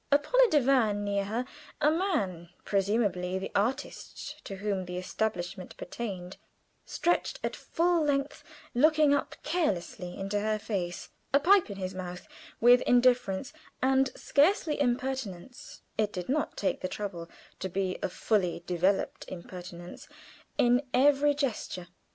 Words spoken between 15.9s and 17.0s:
it did not take the